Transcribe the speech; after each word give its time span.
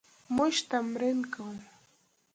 موږ 0.35 0.53
تمرین 0.69 1.19
کوو 1.33 1.57